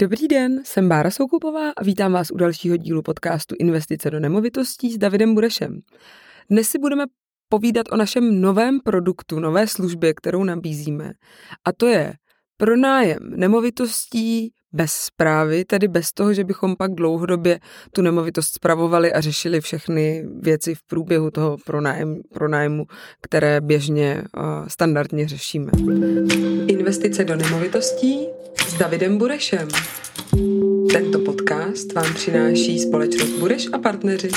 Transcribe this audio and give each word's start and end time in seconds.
Dobrý 0.00 0.28
den, 0.28 0.62
jsem 0.64 0.88
Bára 0.88 1.10
Soukupová 1.10 1.70
a 1.70 1.84
vítám 1.84 2.12
vás 2.12 2.30
u 2.30 2.36
dalšího 2.36 2.76
dílu 2.76 3.02
podcastu 3.02 3.54
Investice 3.58 4.10
do 4.10 4.20
nemovitostí 4.20 4.92
s 4.92 4.98
Davidem 4.98 5.34
Burešem. 5.34 5.80
Dnes 6.50 6.68
si 6.68 6.78
budeme 6.78 7.04
povídat 7.48 7.86
o 7.92 7.96
našem 7.96 8.40
novém 8.40 8.80
produktu, 8.80 9.40
nové 9.40 9.66
službě, 9.66 10.14
kterou 10.14 10.44
nabízíme. 10.44 11.12
A 11.64 11.72
to 11.72 11.86
je 11.86 12.12
pronájem 12.56 13.18
nemovitostí 13.36 14.52
bez 14.72 14.92
zprávy, 14.92 15.64
tedy 15.64 15.88
bez 15.88 16.12
toho, 16.12 16.34
že 16.34 16.44
bychom 16.44 16.76
pak 16.76 16.94
dlouhodobě 16.94 17.60
tu 17.92 18.02
nemovitost 18.02 18.54
spravovali 18.54 19.12
a 19.12 19.20
řešili 19.20 19.60
všechny 19.60 20.24
věci 20.40 20.74
v 20.74 20.82
průběhu 20.82 21.30
toho 21.30 21.56
pronájem, 21.66 22.20
pronájmu, 22.34 22.86
které 23.22 23.60
běžně 23.60 24.24
uh, 24.36 24.66
standardně 24.68 25.28
řešíme. 25.28 25.70
Investice 26.66 27.24
do 27.24 27.36
nemovitostí 27.36 28.26
s 28.66 28.78
Davidem 28.78 29.18
Burešem. 29.18 29.68
Tento 30.92 31.18
podcast 31.18 31.92
vám 31.92 32.14
přináší 32.14 32.78
společnost 32.78 33.38
Bureš 33.38 33.66
a 33.72 33.78
partneři. 33.78 34.28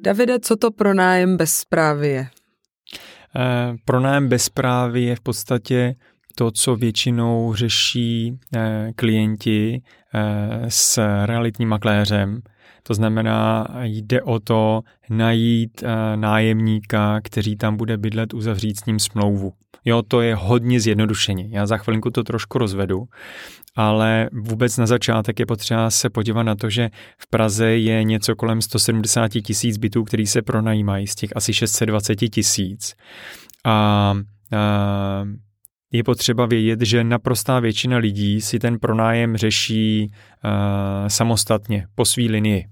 Davide, 0.00 0.40
co 0.40 0.56
to 0.56 0.70
pronájem 0.70 1.36
bez 1.36 1.52
zprávy 1.52 2.08
je? 2.08 2.28
Eh, 3.36 3.74
pronájem 3.84 4.28
bez 4.28 4.44
zprávy 4.44 5.02
je 5.02 5.16
v 5.16 5.20
podstatě 5.20 5.94
to, 6.34 6.50
co 6.50 6.76
většinou 6.76 7.54
řeší 7.54 8.38
eh, 8.56 8.92
klienti 8.96 9.82
eh, 10.14 10.64
s 10.68 11.00
realitním 11.26 11.68
makléřem. 11.68 12.40
To 12.82 12.94
znamená, 12.94 13.66
jde 13.82 14.22
o 14.22 14.40
to 14.40 14.80
najít 15.10 15.84
nájemníka, 16.16 17.20
který 17.20 17.56
tam 17.56 17.76
bude 17.76 17.96
bydlet, 17.96 18.34
uzavřít 18.34 18.80
s 18.80 18.84
ním 18.84 18.98
smlouvu. 18.98 19.52
Jo, 19.88 20.02
to 20.02 20.20
je 20.20 20.34
hodně 20.34 20.80
zjednodušeně. 20.80 21.48
Já 21.50 21.66
za 21.66 21.76
chvilinku 21.76 22.10
to 22.10 22.22
trošku 22.22 22.58
rozvedu, 22.58 23.04
ale 23.76 24.28
vůbec 24.32 24.76
na 24.76 24.86
začátek 24.86 25.38
je 25.38 25.46
potřeba 25.46 25.90
se 25.90 26.10
podívat 26.10 26.42
na 26.42 26.54
to, 26.54 26.70
že 26.70 26.90
v 27.18 27.30
Praze 27.30 27.66
je 27.66 28.04
něco 28.04 28.36
kolem 28.36 28.62
170 28.62 29.28
tisíc 29.28 29.76
bytů, 29.76 30.04
který 30.04 30.26
se 30.26 30.42
pronajímají 30.42 31.06
z 31.06 31.14
těch 31.14 31.30
asi 31.36 31.54
620 31.54 32.16
tisíc. 32.16 32.94
A, 33.64 33.72
a 33.72 34.16
je 35.92 36.04
potřeba 36.04 36.46
vědět, 36.46 36.80
že 36.80 37.04
naprostá 37.04 37.60
většina 37.60 37.96
lidí 37.96 38.40
si 38.40 38.58
ten 38.58 38.78
pronájem 38.78 39.36
řeší 39.36 40.10
uh, 40.10 40.50
samostatně 41.08 41.86
po 41.94 42.04
své 42.04 42.24
linii. 42.24 42.64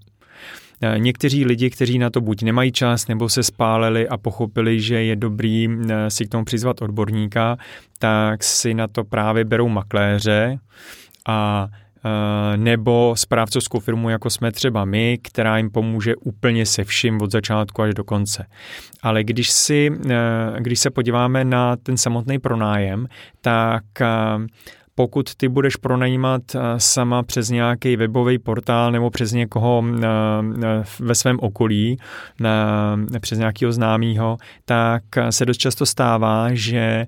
Eh, 0.83 0.98
někteří 0.98 1.44
lidi, 1.44 1.70
kteří 1.70 1.98
na 1.98 2.11
to 2.11 2.20
buď 2.20 2.42
nemají 2.42 2.72
čas, 2.72 3.08
nebo 3.08 3.28
se 3.28 3.42
spálili 3.42 4.08
a 4.08 4.17
pochopili, 4.17 4.81
že 4.81 5.03
je 5.03 5.16
dobrý 5.16 5.69
eh, 5.69 6.11
si 6.11 6.27
k 6.27 6.28
tomu 6.28 6.44
přizvat 6.44 6.83
odborníka, 6.83 7.56
tak 7.98 8.44
si 8.44 8.75
na 8.75 8.89
to 8.89 9.05
právě 9.05 9.44
berou 9.44 9.69
makléře 9.69 10.58
a 11.28 11.69
eh, 12.05 12.56
nebo 12.56 13.14
správcovskou 13.16 13.81
firmu, 13.81 14.08
jako 14.11 14.31
jsme 14.31 14.53
třeba 14.53 14.84
my, 14.84 15.19
která 15.22 15.56
jim 15.58 15.70
pomůže 15.70 16.16
úplně 16.16 16.66
se 16.66 16.84
vším 16.84 17.22
od 17.22 17.33
začátku 17.33 17.83
až 17.83 17.94
do 17.94 18.05
konce. 18.05 18.47
Ale 19.03 19.25
když, 19.25 19.50
si, 19.50 19.91
když 20.59 20.81
se 20.81 20.91
podíváme 20.91 21.44
na 21.44 21.77
ten 21.77 21.97
samotný 21.97 22.38
pronájem, 22.38 23.06
tak 23.41 23.84
pokud 24.95 25.34
ty 25.34 25.48
budeš 25.48 25.77
pronajímat 25.77 26.42
eh, 26.55 26.61
sama 26.78 27.23
přes 27.23 27.50
nějaký 27.50 27.97
webový 27.97 28.39
portál 28.39 28.92
nebo 28.92 29.11
přes 29.11 29.33
někoho 29.33 29.84
eh, 29.87 30.06
eh, 30.64 30.84
ve 31.00 31.14
svém 31.14 31.39
okolí, 31.41 31.98
přes 33.20 33.39
nějakého 33.39 33.72
známého, 33.72 34.37
tak 34.65 35.03
se 35.31 35.47
dost 35.47 35.56
často 35.59 35.87
stává, 35.87 36.48
že 36.53 37.06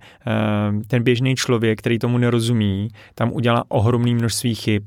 ten 0.87 1.03
běžný 1.03 1.37
člověk, 1.37 1.79
který 1.79 1.99
tomu 1.99 2.19
nerozumí, 2.19 2.89
tam 3.15 3.33
udělá 3.33 3.65
ohromný 3.69 4.15
množství 4.15 4.55
chyb 4.55 4.83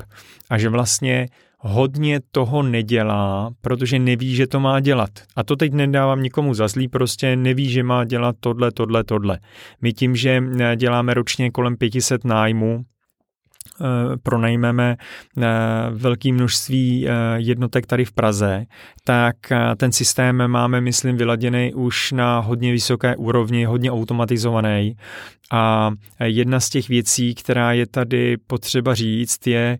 a 0.49 0.57
že 0.57 0.69
vlastně 0.69 1.27
hodně 1.59 2.19
toho 2.31 2.63
nedělá, 2.63 3.51
protože 3.61 3.99
neví, 3.99 4.35
že 4.35 4.47
to 4.47 4.59
má 4.59 4.79
dělat. 4.79 5.09
A 5.35 5.43
to 5.43 5.55
teď 5.55 5.73
nedávám 5.73 6.23
nikomu 6.23 6.53
za 6.53 6.67
zlý, 6.67 6.87
prostě 6.87 7.35
neví, 7.35 7.69
že 7.69 7.83
má 7.83 8.05
dělat 8.05 8.35
tohle, 8.39 8.71
tohle, 8.71 9.03
tohle. 9.03 9.39
My 9.81 9.93
tím, 9.93 10.15
že 10.15 10.43
děláme 10.75 11.13
ročně 11.13 11.51
kolem 11.51 11.77
500 11.77 12.25
nájmů, 12.25 12.81
eh, 13.81 13.85
pronajmeme 14.23 14.97
eh, 14.97 15.45
velké 15.91 16.33
množství 16.33 17.07
eh, 17.07 17.11
jednotek 17.35 17.85
tady 17.85 18.05
v 18.05 18.11
Praze, 18.11 18.65
tak 19.03 19.35
ten 19.77 19.91
systém 19.91 20.47
máme, 20.47 20.81
myslím, 20.81 21.17
vyladěný 21.17 21.73
už 21.73 22.11
na 22.11 22.39
hodně 22.39 22.71
vysoké 22.71 23.15
úrovni, 23.15 23.65
hodně 23.65 23.91
automatizovaný. 23.91 24.95
A 25.51 25.91
jedna 26.23 26.59
z 26.59 26.69
těch 26.69 26.89
věcí, 26.89 27.35
která 27.35 27.73
je 27.73 27.87
tady 27.87 28.37
potřeba 28.37 28.95
říct, 28.95 29.47
je, 29.47 29.77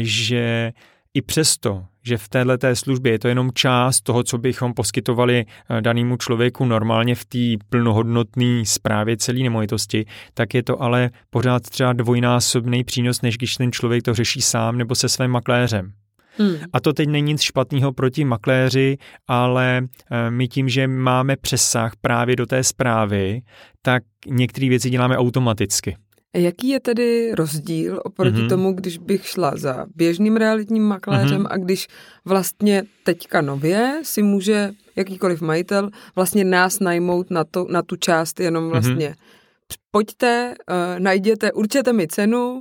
že 0.00 0.72
i 1.16 1.22
přesto, 1.22 1.84
že 2.02 2.16
v 2.16 2.28
této 2.28 2.76
službě 2.76 3.12
je 3.12 3.18
to 3.18 3.28
jenom 3.28 3.50
část 3.54 4.00
toho, 4.00 4.22
co 4.22 4.38
bychom 4.38 4.74
poskytovali 4.74 5.44
eh, 5.44 5.80
danému 5.80 6.16
člověku 6.16 6.64
normálně 6.64 7.14
v 7.14 7.24
té 7.24 7.64
plnohodnotné 7.68 8.64
správě 8.64 9.16
celé 9.16 9.38
nemovitosti, 9.38 10.06
tak 10.34 10.54
je 10.54 10.62
to 10.62 10.82
ale 10.82 11.10
pořád 11.30 11.62
třeba 11.62 11.92
dvojnásobný 11.92 12.84
přínos, 12.84 13.22
než 13.22 13.36
když 13.36 13.56
ten 13.56 13.72
člověk 13.72 14.02
to 14.02 14.14
řeší 14.14 14.42
sám 14.42 14.78
nebo 14.78 14.94
se 14.94 15.08
svým 15.08 15.30
makléřem. 15.30 15.92
Hmm. 16.38 16.56
A 16.72 16.80
to 16.80 16.92
teď 16.92 17.08
není 17.08 17.32
nic 17.32 17.42
špatného 17.42 17.92
proti 17.92 18.24
makléři, 18.24 18.96
ale 19.28 19.82
eh, 20.10 20.30
my 20.30 20.48
tím, 20.48 20.68
že 20.68 20.88
máme 20.88 21.36
přesah 21.36 21.92
právě 22.00 22.36
do 22.36 22.46
té 22.46 22.64
zprávy, 22.64 23.40
tak 23.82 24.02
některé 24.26 24.68
věci 24.68 24.90
děláme 24.90 25.18
automaticky. 25.18 25.96
Jaký 26.36 26.68
je 26.68 26.80
tedy 26.80 27.32
rozdíl 27.34 28.00
oproti 28.04 28.36
mm-hmm. 28.36 28.48
tomu, 28.48 28.72
když 28.72 28.98
bych 28.98 29.26
šla 29.26 29.52
za 29.56 29.86
běžným 29.96 30.36
realitním 30.36 30.82
makléřem 30.82 31.42
mm-hmm. 31.42 31.50
a 31.50 31.56
když 31.56 31.88
vlastně 32.24 32.84
teďka 33.04 33.40
nově 33.40 34.00
si 34.02 34.22
může 34.22 34.70
jakýkoliv 34.96 35.40
majitel 35.40 35.90
vlastně 36.16 36.44
nás 36.44 36.80
najmout 36.80 37.30
na, 37.30 37.44
to, 37.44 37.66
na 37.70 37.82
tu 37.82 37.96
část 37.96 38.40
jenom 38.40 38.64
mhm. 38.64 38.72
vlastně 38.72 39.08
mm-hmm. 39.08 39.76
pojďte, 39.90 40.54
uh, 40.70 41.00
najděte, 41.00 41.52
určete 41.52 41.92
mi 41.92 42.08
cenu, 42.08 42.52
uh, 42.52 42.60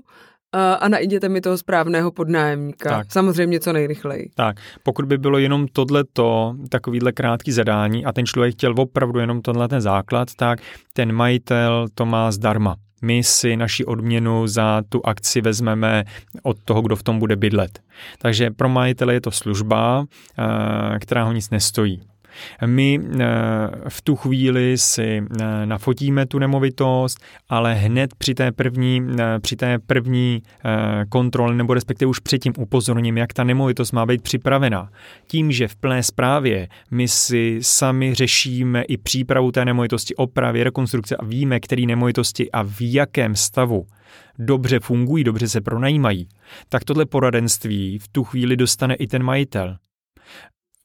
a 0.79 0.89
najděte 0.89 1.29
mi 1.29 1.41
toho 1.41 1.57
správného 1.57 2.11
podnájemníka. 2.11 2.89
Tak. 2.89 3.11
Samozřejmě 3.11 3.59
co 3.59 3.73
nejrychleji. 3.73 4.29
Tak, 4.35 4.57
pokud 4.83 5.05
by 5.05 5.17
bylo 5.17 5.37
jenom 5.37 5.67
tohleto, 5.67 6.55
takovýhle 6.69 7.11
krátký 7.11 7.51
zadání 7.51 8.05
a 8.05 8.13
ten 8.13 8.25
člověk 8.25 8.53
chtěl 8.53 8.73
opravdu 8.77 9.19
jenom 9.19 9.41
tenhle 9.41 9.67
ten 9.67 9.81
základ, 9.81 10.27
tak 10.35 10.59
ten 10.93 11.11
majitel 11.11 11.87
to 11.93 12.05
má 12.05 12.31
zdarma 12.31 12.75
my 13.01 13.23
si 13.23 13.57
naši 13.57 13.85
odměnu 13.85 14.47
za 14.47 14.81
tu 14.89 15.01
akci 15.05 15.41
vezmeme 15.41 16.03
od 16.43 16.57
toho, 16.65 16.81
kdo 16.81 16.95
v 16.95 17.03
tom 17.03 17.19
bude 17.19 17.35
bydlet. 17.35 17.79
Takže 18.17 18.51
pro 18.51 18.69
majitele 18.69 19.13
je 19.13 19.21
to 19.21 19.31
služba, 19.31 20.05
eh, 20.05 20.99
která 20.99 21.23
ho 21.23 21.31
nic 21.31 21.49
nestojí. 21.49 22.01
My 22.65 22.99
eh, 23.03 23.27
v 23.89 24.01
tu 24.01 24.15
chvíli 24.15 24.77
si 24.77 25.23
eh, 25.41 25.65
nafotíme 25.65 26.25
tu 26.25 26.39
nemovitost, 26.39 27.19
ale 27.49 27.73
hned 27.73 28.15
při 28.17 28.33
té 28.33 28.51
první, 28.51 29.07
eh, 29.19 29.39
při 29.39 29.55
té 29.55 29.79
první 29.79 30.41
kontrole, 31.09 31.55
nebo 31.55 31.73
respektive 31.73 32.09
už 32.09 32.19
předtím 32.19 32.53
upozorním, 32.57 33.17
jak 33.17 33.33
ta 33.33 33.43
nemovitost 33.43 33.91
má 33.91 34.05
být 34.05 34.21
připravená. 34.21 34.89
Tím, 35.27 35.51
že 35.51 35.67
v 35.67 35.75
plné 35.75 36.03
správě 36.03 36.67
my 36.91 37.07
si 37.07 37.59
sami 37.61 38.13
řešíme 38.13 38.81
i 38.81 38.97
přípravu 38.97 39.51
té 39.51 39.65
nemovitosti, 39.65 40.15
opravy, 40.15 40.63
rekonstrukce 40.63 41.15
a 41.15 41.25
víme, 41.25 41.59
které 41.59 41.81
nemovitosti 41.81 42.51
a 42.51 42.63
v 42.63 42.81
jakém 42.81 43.35
stavu 43.35 43.85
dobře 44.39 44.79
fungují, 44.79 45.23
dobře 45.23 45.47
se 45.47 45.61
pronajímají, 45.61 46.27
tak 46.69 46.83
tohle 46.83 47.05
poradenství 47.05 47.99
v 47.99 48.07
tu 48.07 48.23
chvíli 48.23 48.57
dostane 48.57 48.95
i 48.95 49.07
ten 49.07 49.23
majitel. 49.23 49.77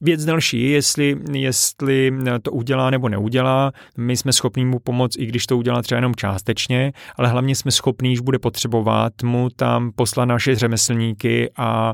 Věc 0.01 0.25
další, 0.25 0.69
jestli, 0.69 1.17
jestli 1.31 2.13
to 2.41 2.51
udělá 2.51 2.89
nebo 2.89 3.09
neudělá, 3.09 3.71
my 3.97 4.17
jsme 4.17 4.33
schopni 4.33 4.65
mu 4.65 4.79
pomoct, 4.79 5.17
i 5.19 5.25
když 5.25 5.45
to 5.45 5.57
udělá 5.57 5.81
třeba 5.81 5.97
jenom 5.97 6.15
částečně, 6.15 6.93
ale 7.17 7.29
hlavně 7.29 7.55
jsme 7.55 7.71
schopni, 7.71 8.09
když 8.09 8.19
bude 8.19 8.39
potřebovat, 8.39 9.13
mu 9.23 9.49
tam 9.49 9.91
poslat 9.95 10.25
naše 10.25 10.55
řemeslníky 10.55 11.51
a, 11.57 11.93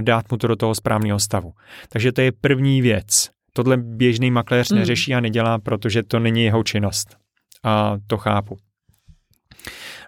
dát 0.00 0.30
mu 0.30 0.36
to 0.36 0.46
do 0.46 0.56
toho 0.56 0.74
správného 0.74 1.18
stavu. 1.18 1.52
Takže 1.88 2.12
to 2.12 2.20
je 2.20 2.32
první 2.32 2.82
věc. 2.82 3.30
Tohle 3.52 3.76
běžný 3.76 4.30
makléř 4.30 4.70
hmm. 4.70 4.78
neřeší 4.78 5.14
a 5.14 5.20
nedělá, 5.20 5.58
protože 5.58 6.02
to 6.02 6.18
není 6.18 6.44
jeho 6.44 6.64
činnost. 6.64 7.16
A 7.64 7.96
to 8.06 8.16
chápu. 8.16 8.56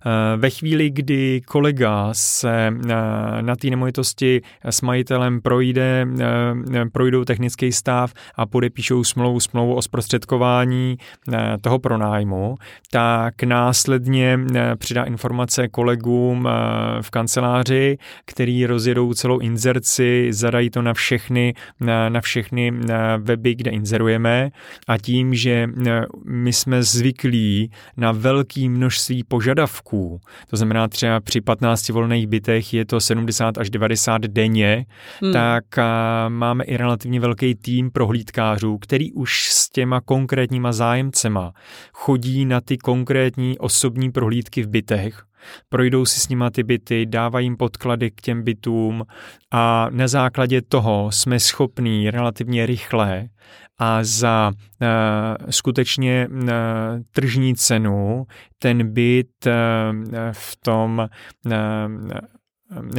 Eh, 0.06 0.36
ve 0.36 0.50
chvíli, 0.50 0.90
kdy 0.90 1.40
kolega 1.40 2.08
se 2.12 2.66
eh, 2.66 2.94
na 3.42 3.56
té 3.56 3.70
nemovitosti 3.70 4.42
s 4.64 4.82
majitelem 4.82 5.40
projde, 5.40 6.06
eh, 6.20 6.84
projdou 6.92 7.24
technický 7.24 7.72
stav 7.72 8.12
a 8.34 8.46
podepíšou 8.46 9.04
smlouvu, 9.04 9.40
smlouvu 9.40 9.74
o 9.74 9.82
zprostředkování 9.82 10.96
toho 11.60 11.78
pronájmu, 11.78 12.54
tak 12.90 13.42
následně 13.42 14.40
přidá 14.78 15.04
informace 15.04 15.68
kolegům 15.68 16.48
v 17.00 17.10
kanceláři, 17.10 17.98
který 18.24 18.66
rozjedou 18.66 19.14
celou 19.14 19.38
inzerci, 19.38 20.28
zadají 20.30 20.70
to 20.70 20.82
na 20.82 20.94
všechny, 20.94 21.54
na 22.08 22.20
všechny 22.20 22.72
weby, 23.18 23.54
kde 23.54 23.70
inzerujeme 23.70 24.50
a 24.88 24.98
tím, 24.98 25.34
že 25.34 25.68
my 26.24 26.52
jsme 26.52 26.82
zvyklí 26.82 27.70
na 27.96 28.12
velké 28.12 28.68
množství 28.68 29.24
požadavků, 29.24 29.89
prohlídků. 29.90 30.20
To 30.50 30.56
znamená 30.56 30.88
třeba 30.88 31.20
při 31.20 31.40
15 31.40 31.88
volných 31.88 32.26
bytech 32.26 32.74
je 32.74 32.84
to 32.84 33.00
70 33.00 33.58
až 33.58 33.70
90 33.70 34.22
denně, 34.22 34.86
hmm. 35.22 35.32
tak 35.32 35.64
máme 36.28 36.64
i 36.64 36.76
relativně 36.76 37.20
velký 37.20 37.54
tým 37.54 37.90
prohlídkářů, 37.90 38.78
který 38.78 39.12
už 39.12 39.50
s 39.50 39.70
těma 39.70 40.00
konkrétníma 40.00 40.72
zájemcema 40.72 41.52
chodí 41.92 42.44
na 42.44 42.60
ty 42.60 42.78
konkrétní 42.78 43.58
osobní 43.58 44.12
prohlídky 44.12 44.62
v 44.62 44.68
bytech 44.68 45.24
projdou 45.68 46.06
si 46.06 46.20
s 46.20 46.28
nima 46.28 46.50
ty 46.50 46.62
byty, 46.62 47.06
dávají 47.06 47.46
jim 47.46 47.56
podklady 47.56 48.10
k 48.10 48.20
těm 48.20 48.42
bytům 48.42 49.04
a 49.50 49.86
na 49.90 50.08
základě 50.08 50.62
toho 50.62 51.12
jsme 51.12 51.40
schopní 51.40 52.10
relativně 52.10 52.66
rychle 52.66 53.28
a 53.80 53.98
za 54.04 54.52
uh, 54.52 55.50
skutečně 55.50 56.28
uh, 56.32 56.48
tržní 57.10 57.54
cenu 57.54 58.26
ten 58.58 58.92
byt 58.92 59.46
uh, 59.46 59.52
v 60.32 60.56
tom, 60.56 61.08
uh, 61.46 61.52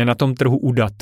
na 0.06 0.16
tom 0.16 0.34
trhu 0.34 0.58
udat. 0.58 0.94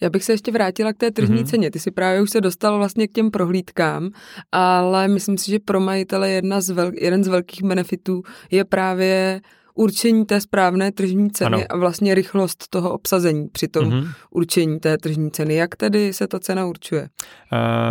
Já 0.00 0.10
bych 0.10 0.24
se 0.24 0.32
ještě 0.32 0.52
vrátila 0.52 0.92
k 0.92 0.96
té 0.96 1.10
tržní 1.10 1.36
mm-hmm. 1.36 1.50
ceně. 1.50 1.70
Ty 1.70 1.78
si 1.78 1.90
právě 1.90 2.22
už 2.22 2.30
se 2.30 2.40
dostal 2.40 2.78
vlastně 2.78 3.08
k 3.08 3.12
těm 3.12 3.30
prohlídkám, 3.30 4.10
ale 4.52 5.08
myslím 5.08 5.38
si, 5.38 5.50
že 5.50 5.58
pro 5.58 5.80
majitele 5.80 6.30
jedna 6.30 6.60
z 6.60 6.70
vel, 6.70 6.92
jeden 7.00 7.24
z 7.24 7.28
velkých 7.28 7.62
benefitů 7.62 8.22
je 8.50 8.64
právě 8.64 9.40
určení 9.76 10.26
té 10.26 10.40
správné 10.40 10.92
tržní 10.92 11.30
ceny 11.30 11.56
ano. 11.56 11.64
a 11.70 11.76
vlastně 11.76 12.14
rychlost 12.14 12.68
toho 12.70 12.92
obsazení 12.92 13.48
při 13.48 13.68
tom 13.68 13.84
mm-hmm. 13.84 14.08
určení 14.30 14.80
té 14.80 14.98
tržní 14.98 15.30
ceny. 15.30 15.54
Jak 15.54 15.76
tedy 15.76 16.12
se 16.12 16.26
ta 16.26 16.38
cena 16.38 16.66
určuje? 16.66 17.02
Uh, 17.02 17.08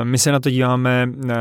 my 0.04 0.18
se 0.18 0.32
na 0.32 0.40
to 0.40 0.50
díváme 0.50 1.08
uh, 1.08 1.32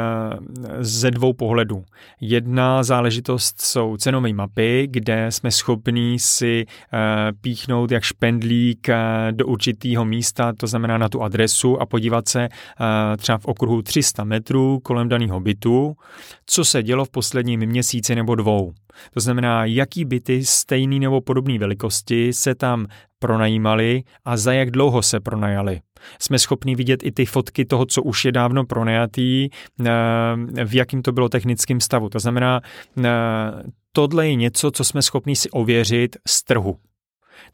ze 0.80 1.10
dvou 1.10 1.32
pohledů. 1.32 1.84
Jedna 2.20 2.82
záležitost 2.82 3.60
jsou 3.60 3.96
cenové 3.96 4.32
mapy, 4.32 4.88
kde 4.90 5.26
jsme 5.30 5.50
schopní 5.50 6.18
si 6.18 6.64
uh, 6.66 7.00
píchnout 7.40 7.90
jak 7.90 8.02
špendlík 8.02 8.88
uh, 8.88 8.94
do 9.30 9.46
určitého 9.46 10.04
místa, 10.04 10.52
to 10.56 10.66
znamená 10.66 10.98
na 10.98 11.08
tu 11.08 11.22
adresu 11.22 11.80
a 11.80 11.86
podívat 11.86 12.28
se 12.28 12.48
uh, 12.48 12.86
třeba 13.16 13.38
v 13.38 13.44
okruhu 13.44 13.82
300 13.82 14.24
metrů 14.24 14.80
kolem 14.82 15.08
daného 15.08 15.40
bytu, 15.40 15.96
co 16.46 16.64
se 16.64 16.82
dělo 16.82 17.04
v 17.04 17.10
posledním 17.10 17.60
měsíci 17.60 18.14
nebo 18.14 18.34
dvou. 18.34 18.72
To 19.14 19.20
znamená, 19.20 19.64
jaký 19.64 20.04
byty 20.04 20.44
stejný 20.44 21.00
nebo 21.00 21.20
podobné 21.20 21.58
velikosti 21.58 22.32
se 22.32 22.54
tam 22.54 22.86
pronajímali 23.18 24.02
a 24.24 24.36
za 24.36 24.52
jak 24.52 24.70
dlouho 24.70 25.02
se 25.02 25.20
pronajali. 25.20 25.80
Jsme 26.20 26.38
schopni 26.38 26.74
vidět 26.74 27.00
i 27.02 27.12
ty 27.12 27.26
fotky 27.26 27.64
toho, 27.64 27.86
co 27.86 28.02
už 28.02 28.24
je 28.24 28.32
dávno 28.32 28.64
pronajatý, 28.64 29.48
eh, 29.80 30.64
v 30.64 30.74
jakým 30.74 31.02
to 31.02 31.12
bylo 31.12 31.28
technickém 31.28 31.80
stavu. 31.80 32.08
To 32.08 32.18
znamená, 32.18 32.60
eh, 33.04 33.10
tohle 33.92 34.28
je 34.28 34.34
něco, 34.34 34.70
co 34.70 34.84
jsme 34.84 35.02
schopni 35.02 35.36
si 35.36 35.50
ověřit 35.50 36.16
z 36.26 36.44
trhu. 36.44 36.76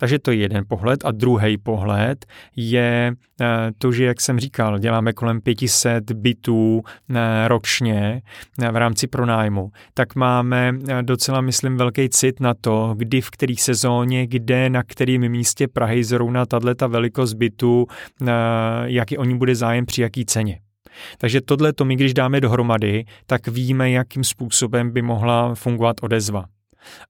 Takže 0.01 0.19
to 0.19 0.31
je 0.31 0.37
jeden 0.37 0.65
pohled. 0.69 1.05
A 1.05 1.11
druhý 1.11 1.59
pohled 1.59 2.27
je 2.57 3.13
eh, 3.41 3.47
to, 3.79 3.93
že, 3.93 4.05
jak 4.05 4.21
jsem 4.21 4.41
říkal, 4.41 4.79
děláme 4.79 5.13
kolem 5.13 5.41
500 5.41 6.13
bytů 6.13 6.83
eh, 7.15 7.49
ročně 7.49 8.23
eh, 8.63 8.73
v 8.73 8.77
rámci 8.77 9.07
pronájmu, 9.07 9.71
tak 9.95 10.15
máme 10.15 10.73
docela, 11.03 11.41
myslím, 11.41 11.77
velký 11.77 12.09
cit 12.09 12.41
na 12.41 12.55
to, 12.55 12.95
kdy 12.97 13.21
v 13.21 13.31
které 13.31 13.55
sezóně, 13.59 14.27
kde, 14.27 14.71
na 14.71 14.83
kterém 14.83 15.29
místě 15.29 15.69
Prahy 15.69 16.05
zrovna 16.05 16.47
tato 16.47 16.89
velikost 16.89 17.35
bytu, 17.35 17.87
jaký 18.85 19.19
oni 19.19 19.35
bude 19.35 19.55
zájem 19.55 19.87
při 19.87 20.03
jaký 20.03 20.25
ceně. 20.25 20.61
Takže 21.19 21.41
tohle 21.41 21.73
to 21.73 21.85
my, 21.85 21.97
když 21.97 22.15
dáme 22.15 22.41
dohromady, 22.41 23.05
tak 23.27 23.49
víme, 23.49 23.91
jakým 23.91 24.25
způsobem 24.25 24.91
by 24.91 25.03
mohla 25.03 25.55
fungovat 25.55 25.97
odezva. 26.03 26.45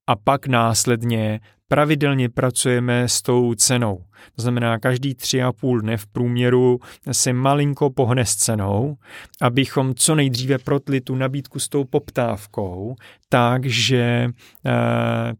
A 0.06 0.16
pak 0.16 0.46
následně 0.46 1.40
pravidelně 1.72 2.28
pracujeme 2.28 3.08
s 3.08 3.22
tou 3.22 3.54
cenou. 3.54 4.04
To 4.36 4.42
znamená, 4.42 4.78
každý 4.78 5.14
tři 5.14 5.42
a 5.42 5.52
půl 5.52 5.80
dne 5.80 5.96
v 5.96 6.06
průměru 6.06 6.78
se 7.12 7.32
malinko 7.32 7.90
pohne 7.90 8.26
s 8.26 8.34
cenou, 8.34 8.96
abychom 9.40 9.94
co 9.94 10.14
nejdříve 10.14 10.58
protli 10.58 11.00
tu 11.00 11.14
nabídku 11.14 11.58
s 11.58 11.68
tou 11.68 11.84
poptávkou, 11.84 12.94
takže 13.28 13.98
e, 13.98 14.30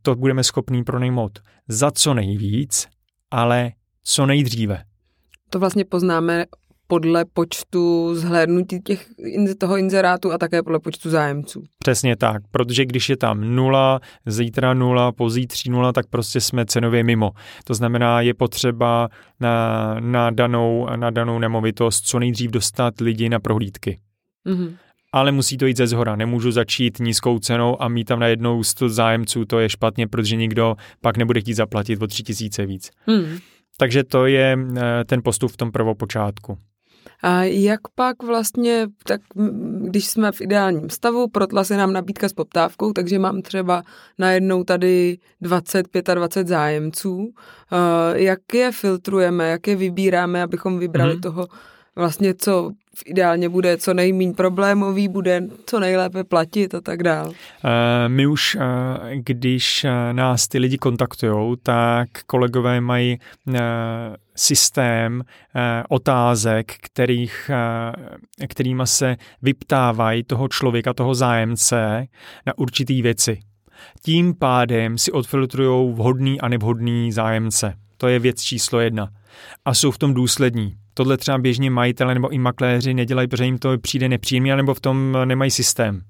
to 0.03 0.15
budeme 0.15 0.45
schopní 0.45 0.85
pronajmout 0.85 1.39
za 1.69 1.91
co 1.91 2.15
nejvíc, 2.15 2.89
ale 3.31 3.73
co 4.05 4.27
nejdříve. 4.27 4.85
To 5.51 5.59
vlastně 5.59 5.85
poznáme 5.85 6.45
podle 6.91 7.25
počtu 7.25 8.15
zhlédnutí 8.15 8.81
těch, 8.81 9.07
toho 9.59 9.77
inzerátu 9.77 10.33
a 10.33 10.39
také 10.39 10.63
podle 10.63 10.81
počtu 10.81 11.11
zájemců. 11.11 11.63
Přesně 11.79 12.17
tak, 12.17 12.43
protože 12.51 12.85
když 12.85 13.09
je 13.09 13.17
tam 13.17 13.41
nula, 13.41 14.01
zítra 14.27 14.75
nula, 14.75 15.13
pozítří 15.13 15.71
nula, 15.71 15.93
tak 15.93 16.07
prostě 16.07 16.41
jsme 16.41 16.67
cenově 16.67 17.05
mimo. 17.05 17.31
To 17.65 17.75
znamená, 17.75 18.21
je 18.21 18.35
potřeba 18.35 19.09
na, 19.41 19.97
na, 20.01 20.31
danou, 20.31 20.87
na 20.97 21.11
danou 21.11 21.39
nemovitost 21.39 22.07
co 22.07 22.19
nejdřív 22.19 22.51
dostat 22.51 23.01
lidi 23.01 23.29
na 23.29 23.41
prohlídky. 23.41 24.01
Mm-hmm 24.49 24.77
ale 25.13 25.33
musí 25.33 25.57
to 25.57 25.67
jít 25.67 25.77
ze 25.77 25.87
zhora. 25.87 26.17
Nemůžu 26.17 26.51
začít 26.51 26.99
nízkou 26.99 27.39
cenou 27.39 27.83
a 27.83 27.89
mít 27.89 28.05
tam 28.05 28.21
najednou 28.21 28.63
100 28.63 28.89
zájemců, 28.89 29.45
to 29.45 29.59
je 29.59 29.69
špatně, 29.69 30.07
protože 30.07 30.37
nikdo 30.37 30.77
pak 31.01 31.17
nebude 31.17 31.41
chtít 31.41 31.55
zaplatit 31.55 32.03
o 32.03 32.07
3000 32.07 32.67
víc. 32.67 32.91
Hmm. 33.07 33.39
Takže 33.77 34.05
to 34.05 34.27
je 34.27 34.59
eh, 34.77 35.05
ten 35.05 35.23
postup 35.23 35.53
v 35.53 35.57
tom 35.57 35.73
prvopočátku. 35.73 36.59
A 37.23 37.43
jak 37.43 37.81
pak 37.95 38.23
vlastně, 38.23 38.87
tak 39.05 39.21
když 39.81 40.07
jsme 40.07 40.33
v 40.33 40.41
ideálním 40.41 40.91
stavu, 40.91 41.29
protla 41.29 41.65
se 41.65 41.77
nám 41.77 41.93
nabídka 41.93 42.29
s 42.29 42.33
poptávkou, 42.33 42.93
takže 42.93 43.19
mám 43.19 43.43
třeba 43.43 43.83
najednou 44.19 44.65
tady 44.65 45.19
20, 45.41 45.87
25 46.15 46.49
zájemců. 46.49 47.33
Jak 48.15 48.41
je 48.55 48.73
filtrujeme, 48.73 49.49
jak 49.49 49.67
je 49.67 49.77
vybíráme, 49.77 50.43
abychom 50.43 50.79
vybrali 50.79 51.15
mm-hmm. 51.15 51.21
toho 51.21 51.49
vlastně, 51.97 52.35
co 52.35 52.71
ideálně 53.07 53.49
bude 53.49 53.77
co 53.77 53.95
nejméně 53.95 54.33
problémový, 54.33 55.09
bude 55.09 55.43
co 55.67 55.81
nejlépe 55.81 56.25
platit 56.25 56.75
a 56.75 56.81
tak 56.81 57.03
dál. 57.03 57.33
Eh, 57.65 58.09
my 58.09 58.27
už, 58.27 58.57
eh, 58.61 59.17
když 59.17 59.85
eh, 59.85 60.13
nás 60.13 60.49
ty 60.49 60.59
lidi 60.59 60.79
kontaktují, 60.79 61.57
tak 61.63 62.09
kolegové 62.27 62.81
mají 62.81 63.19
systém 64.41 65.23
otázek, 65.89 66.75
kterých, 66.83 67.51
kterýma 68.49 68.87
se 68.87 69.17
vyptávají 69.43 70.25
toho 70.25 70.49
člověka, 70.49 70.95
toho 70.95 71.15
zájemce 71.15 72.07
na 72.47 72.59
určitý 72.59 73.03
věci. 73.03 73.41
Tím 74.03 74.35
pádem 74.35 74.99
si 74.99 75.13
odfiltrují 75.13 75.93
vhodný 75.93 76.41
a 76.41 76.49
nevhodný 76.49 77.13
zájemce. 77.13 77.75
To 77.97 78.09
je 78.09 78.19
věc 78.19 78.43
číslo 78.43 78.81
jedna. 78.81 79.09
A 79.65 79.75
jsou 79.75 79.91
v 79.91 79.99
tom 79.99 80.15
důslední 80.15 80.77
tohle 80.95 81.17
třeba 81.17 81.39
běžně 81.39 81.71
majitele 81.71 82.15
nebo 82.15 82.29
i 82.29 82.39
makléři 82.39 82.95
nedělají, 82.95 83.29
protože 83.29 83.45
jim 83.45 83.59
to 83.59 83.79
přijde 83.79 84.09
nepříjemně, 84.09 84.57
nebo 84.57 84.75
v 84.75 84.81
tom 84.81 85.17
nemají 85.25 85.51
systém. 85.51 86.01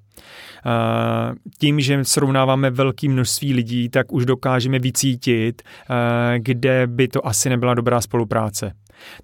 Tím, 1.58 1.80
že 1.80 2.04
srovnáváme 2.04 2.70
velké 2.70 3.08
množství 3.08 3.54
lidí, 3.54 3.88
tak 3.88 4.12
už 4.12 4.26
dokážeme 4.26 4.78
vycítit, 4.78 5.62
kde 6.38 6.86
by 6.86 7.08
to 7.08 7.26
asi 7.26 7.48
nebyla 7.48 7.74
dobrá 7.74 8.00
spolupráce. 8.00 8.72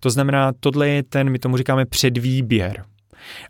To 0.01 0.11
znamená, 0.11 0.53
tohle 0.61 0.89
je 0.89 1.03
ten, 1.03 1.31
my 1.31 1.39
tomu 1.39 1.57
říkáme 1.57 1.87
předvýběr. 1.87 2.85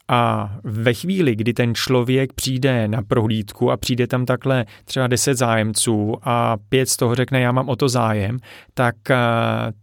A 0.08 0.52
ve 0.64 0.94
chvíli, 0.94 1.36
kdy 1.36 1.52
ten 1.52 1.74
člověk 1.74 2.32
přijde 2.32 2.88
na 2.88 3.02
prohlídku 3.02 3.70
a 3.70 3.76
přijde 3.76 4.06
tam 4.06 4.26
takhle 4.26 4.66
třeba 4.84 5.06
10 5.06 5.34
zájemců 5.34 6.14
a 6.22 6.56
pět 6.68 6.88
z 6.88 6.96
toho 6.96 7.14
řekne, 7.14 7.40
já 7.40 7.52
mám 7.52 7.68
o 7.68 7.76
to 7.76 7.88
zájem, 7.88 8.38
tak 8.74 9.10
eh, 9.10 9.16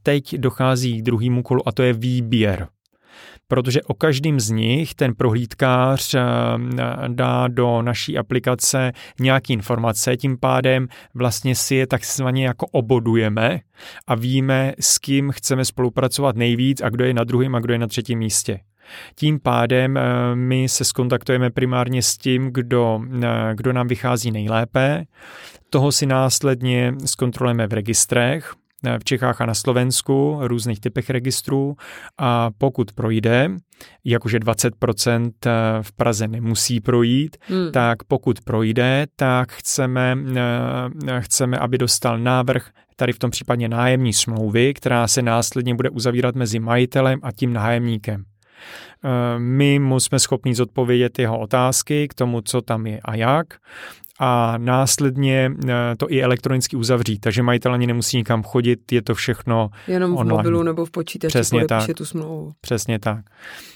teď 0.04 0.38
dochází 0.38 1.02
k 1.02 1.06
druhému 1.06 1.44
kolu 1.44 1.68
a 1.68 1.72
to 1.72 1.84
je 1.84 1.94
výběr 1.94 2.68
protože 3.48 3.82
o 3.82 3.94
každém 3.94 4.40
z 4.40 4.50
nich 4.50 4.96
ten 4.96 5.16
prohlídkář 5.16 6.14
eh, 6.14 6.22
dá 7.08 7.48
do 7.48 7.82
naší 7.82 8.18
aplikace 8.18 8.92
nějaké 9.20 9.54
informace, 9.54 10.18
tím 10.18 10.38
pádem 10.38 10.88
vlastně 11.16 11.56
si 11.56 11.76
je 11.76 11.88
takzvaně 11.88 12.46
jako 12.46 12.66
obodujeme 12.72 13.60
a 14.08 14.16
víme, 14.16 14.74
s 14.80 14.98
kým 14.98 15.32
chceme 15.32 15.66
spolupracovat 15.66 16.36
nejvíc 16.36 16.82
a 16.82 16.90
kdo 16.90 17.06
je 17.06 17.14
na 17.14 17.24
druhém 17.24 17.56
a 17.56 17.60
kdo 17.60 17.74
je 17.74 17.80
na 17.80 17.88
třetím 17.88 18.20
místě. 18.20 18.60
Tím 19.16 19.40
pádem 19.40 19.98
eh, 19.98 20.02
my 20.36 20.70
se 20.70 20.86
skontaktujeme 20.86 21.50
primárně 21.50 22.02
s 22.02 22.18
tím, 22.18 22.50
kdo, 22.52 23.02
eh, 23.24 23.28
kdo 23.56 23.74
nám 23.74 23.88
vychází 23.88 24.32
nejlépe. 24.32 25.06
Toho 25.70 25.92
si 25.92 26.06
následně 26.06 26.94
zkontrolujeme 27.06 27.68
v 27.68 27.74
registrech, 27.74 28.54
v 29.00 29.04
Čechách 29.04 29.42
a 29.42 29.46
na 29.46 29.54
Slovensku, 29.54 30.40
různých 30.42 30.80
typech 30.80 31.10
registrů 31.10 31.76
a 32.18 32.50
pokud 32.58 32.92
projde, 32.92 33.50
jakože 34.06 34.40
20% 34.40 35.32
v 35.82 35.92
Praze 35.92 36.28
nemusí 36.28 36.80
projít, 36.80 37.38
hmm. 37.42 37.72
tak 37.72 38.04
pokud 38.04 38.42
projde, 38.42 39.08
tak 39.16 39.52
chceme, 39.52 40.18
chceme, 41.20 41.58
aby 41.58 41.78
dostal 41.78 42.20
návrh 42.20 42.70
tady 42.96 43.14
v 43.14 43.20
tom 43.20 43.32
případě 43.32 43.70
nájemní 43.70 44.14
smlouvy, 44.14 44.74
která 44.74 45.08
se 45.08 45.22
následně 45.22 45.76
bude 45.76 45.90
uzavírat 45.90 46.36
mezi 46.36 46.60
majitelem 46.60 47.20
a 47.24 47.32
tím 47.32 47.54
nájemníkem. 47.54 48.24
My 49.38 49.80
mu 49.80 50.00
jsme 50.00 50.20
schopni 50.20 50.56
zodpovědět 50.56 51.20
jeho 51.20 51.40
otázky 51.40 52.08
k 52.08 52.14
tomu, 52.14 52.42
co 52.42 52.62
tam 52.62 52.88
je 52.88 53.00
a 53.06 53.16
jak 53.16 53.48
a 54.20 54.58
následně 54.58 55.52
to 55.98 56.12
i 56.12 56.22
elektronicky 56.24 56.76
uzavřít, 56.76 57.20
takže 57.20 57.44
majitel 57.44 57.74
ani 57.74 57.88
nemusí 57.88 58.18
nikam 58.18 58.44
chodit, 58.44 58.92
je 58.92 59.02
to 59.02 59.16
všechno 59.16 59.70
Jenom 59.88 60.18
online. 60.18 60.34
v 60.34 60.38
mobilu 60.38 60.64
nebo 60.64 60.86
v 60.86 60.92
počítači 60.92 61.32
Přesně 61.32 61.66
tak. 61.66 61.90
tu 61.98 62.06
smlouvu. 62.06 62.54
Přesně 62.62 63.00
tak. 63.00 63.26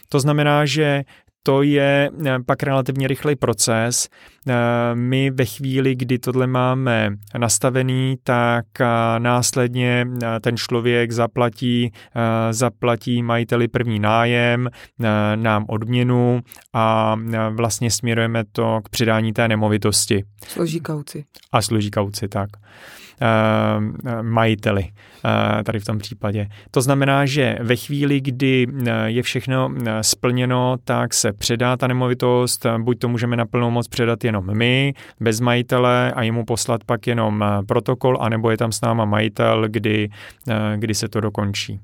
To 0.10 0.20
znamená, 0.20 0.66
že 0.66 1.04
to 1.48 1.62
je 1.62 2.10
eh, 2.26 2.40
pak 2.46 2.64
relativně 2.64 3.08
rychlej 3.08 3.36
proces. 3.36 4.10
Eh, 4.48 4.54
my 4.94 5.32
ve 5.32 5.46
chvíli, 5.46 5.96
kdy 5.96 6.20
tohle 6.20 6.48
máme 6.48 7.10
nastavený, 7.38 8.16
tak 8.24 8.66
eh, 8.82 8.86
následně 9.20 10.08
ten 10.42 10.58
člověk 10.58 11.12
zaplatí, 11.12 11.92
zaplatí 12.52 13.24
majiteli 13.24 13.68
první 13.68 14.00
nájem, 14.00 14.70
nám 15.36 15.66
odměnu 15.68 16.42
a 16.74 17.16
vlastně 17.50 17.92
směrujeme 17.92 18.44
to 18.52 18.80
k 18.84 18.90
přidání 18.90 19.34
té 19.34 19.48
nemovitosti. 19.48 20.24
Složí 20.48 20.80
kauci. 20.80 21.26
A 21.52 21.62
složí 21.62 21.92
kauci, 21.92 22.28
tak. 22.28 22.50
Majiteli 24.22 24.88
tady 25.64 25.80
v 25.80 25.86
tom 25.86 25.98
případě. 25.98 26.48
To 26.72 26.82
znamená, 26.82 27.26
že 27.26 27.58
ve 27.62 27.76
chvíli, 27.76 28.22
kdy 28.22 28.68
je 29.06 29.24
všechno 29.24 29.72
splněno, 30.02 30.76
tak 30.84 31.14
se 31.14 31.34
předá 31.34 31.78
ta 31.78 31.88
nemovitost, 31.88 32.66
buď 32.78 33.00
to 33.00 33.08
můžeme 33.08 33.36
na 33.36 33.46
plnou 33.46 33.72
moc 33.72 33.88
předat 33.88 34.24
jenom 34.24 34.58
my, 34.58 34.94
bez 35.20 35.40
majitele 35.40 36.12
a 36.12 36.24
jemu 36.24 36.46
poslat 36.46 36.84
pak 36.84 37.08
jenom 37.08 37.46
protokol, 37.68 38.18
anebo 38.22 38.52
je 38.52 38.58
tam 38.58 38.72
s 38.72 38.82
náma 38.82 39.06
majitel, 39.06 39.66
kdy, 39.68 40.10
kdy 40.76 40.96
se 40.96 41.08
to 41.08 41.22
dokončí. 41.22 41.80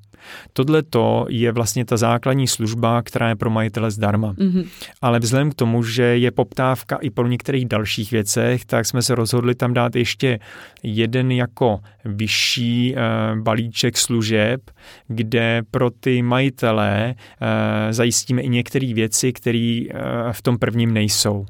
Tohle 0.54 0.84
to 0.84 1.26
je 1.30 1.52
vlastně 1.52 1.86
ta 1.86 1.98
základní 1.98 2.48
služba, 2.48 3.02
která 3.02 3.30
je 3.30 3.36
pro 3.36 3.50
majitele 3.50 3.92
zdarma. 3.92 4.34
Mm-hmm. 4.34 4.68
Ale 5.02 5.20
vzhledem 5.20 5.52
k 5.52 5.56
tomu, 5.56 5.84
že 5.84 6.04
je 6.04 6.32
poptávka 6.32 6.96
i 6.96 7.10
pro 7.10 7.28
některých 7.28 7.66
dalších 7.66 8.12
věcech, 8.12 8.66
tak 8.66 8.86
jsme 8.86 9.02
se 9.02 9.16
rozhodli 9.16 9.56
tam 9.56 9.74
dát 9.74 9.96
ještě 9.96 10.40
jeden 10.84 11.32
jako 11.32 11.80
vyšší 12.06 12.96
e, 12.96 13.00
balíček 13.36 13.98
služeb, 13.98 14.62
kde 15.08 15.62
pro 15.72 15.90
ty 15.90 16.22
majitele 16.22 17.16
e, 17.16 17.94
zajistíme 17.94 18.42
i 18.42 18.50
některé 18.50 18.94
věci, 18.94 19.34
které 19.34 19.82
e, 19.90 19.90
v 20.32 20.42
tom 20.42 20.58
prvním 20.58 20.94
nejsou. 20.94 21.46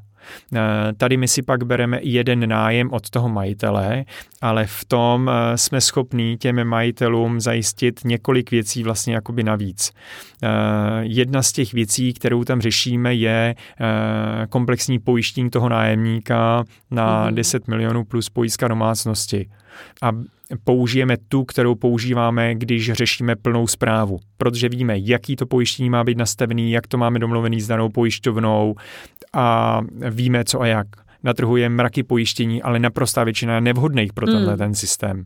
Eh, 0.55 0.59
tady 0.97 1.17
my 1.17 1.27
si 1.27 1.41
pak 1.41 1.63
bereme 1.63 1.99
jeden 2.01 2.49
nájem 2.49 2.89
od 2.91 3.09
toho 3.09 3.29
majitele, 3.29 4.05
ale 4.41 4.65
v 4.65 4.85
tom 4.85 5.29
eh, 5.29 5.57
jsme 5.57 5.81
schopní 5.81 6.37
těm 6.37 6.63
majitelům 6.63 7.39
zajistit 7.39 7.99
několik 8.05 8.51
věcí 8.51 8.83
vlastně 8.83 9.13
jakoby 9.13 9.43
navíc. 9.43 9.91
Eh, 10.43 10.47
jedna 11.01 11.43
z 11.43 11.51
těch 11.51 11.73
věcí, 11.73 12.13
kterou 12.13 12.43
tam 12.43 12.61
řešíme, 12.61 13.13
je 13.13 13.55
komplexní 14.49 14.99
pojištění 14.99 15.49
toho 15.49 15.69
nájemníka 15.69 16.63
na 16.91 17.31
10 17.31 17.67
mhm. 17.67 17.77
milionů 17.77 18.03
plus 18.03 18.29
pojistka 18.29 18.67
domácnosti. 18.67 19.49
A 20.01 20.11
použijeme 20.63 21.17
tu, 21.27 21.43
kterou 21.43 21.75
používáme, 21.75 22.55
když 22.55 22.93
řešíme 22.93 23.35
plnou 23.35 23.67
zprávu, 23.67 24.19
protože 24.37 24.69
víme, 24.69 24.93
jaký 24.97 25.35
to 25.35 25.45
pojištění 25.45 25.89
má 25.89 26.03
být 26.03 26.17
nastavený, 26.17 26.71
jak 26.71 26.87
to 26.87 26.97
máme 26.97 27.19
domluvený 27.19 27.61
s 27.61 27.67
danou 27.67 27.89
pojišťovnou 27.89 28.75
a 29.33 29.81
víme 30.09 30.43
co 30.43 30.61
a 30.61 30.67
jak. 30.67 30.87
Na 31.23 31.33
trhu 31.33 31.57
je 31.57 31.69
mraky 31.69 32.03
pojištění, 32.03 32.61
ale 32.61 32.79
naprostá 32.79 33.23
většina 33.23 33.59
nevhodných 33.59 34.13
pro 34.13 34.25
tenhle 34.25 34.51
mm. 34.51 34.57
ten 34.57 34.75
systém. 34.75 35.25